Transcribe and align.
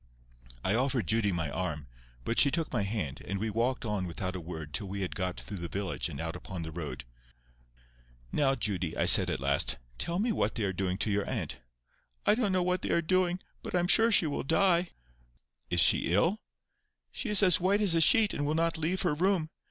I 0.65 0.73
offered 0.73 1.05
Judy 1.05 1.31
my 1.31 1.51
arm, 1.51 1.85
but 2.25 2.39
she 2.39 2.49
took 2.49 2.73
my 2.73 2.81
hand, 2.81 3.21
and 3.23 3.37
we 3.37 3.51
walked 3.51 3.85
on 3.85 4.07
without 4.07 4.35
a 4.35 4.39
word 4.41 4.73
till 4.73 4.87
we 4.87 5.01
had 5.01 5.13
got 5.15 5.39
through 5.39 5.57
the 5.59 5.67
village 5.69 6.09
and 6.09 6.19
out 6.19 6.35
upon 6.35 6.63
the 6.63 6.71
road. 6.71 7.03
"Now, 8.31 8.55
Judy," 8.55 8.97
I 8.97 9.05
said 9.05 9.29
at 9.29 9.39
last, 9.39 9.77
"tell 9.99 10.17
me 10.17 10.31
what 10.31 10.55
they 10.55 10.63
are 10.63 10.73
doing 10.73 10.97
to 10.97 11.11
your 11.11 11.29
aunt?" 11.29 11.57
"I 12.25 12.33
don't 12.33 12.51
know 12.51 12.63
what 12.63 12.81
they 12.81 12.89
are 12.89 13.01
doing. 13.03 13.41
But 13.61 13.75
I 13.75 13.79
am 13.79 13.87
sure 13.87 14.11
she 14.11 14.25
will 14.25 14.41
die." 14.41 14.89
"Is 15.69 15.79
she 15.81 16.11
ill?" 16.11 16.39
"She 17.11 17.29
is 17.29 17.43
as 17.43 17.61
white 17.61 17.79
as 17.81 17.93
a 17.93 18.01
sheet, 18.01 18.33
and 18.33 18.43
will 18.43 18.55
not 18.55 18.79
leave 18.79 19.03
her 19.03 19.13
room. 19.13 19.51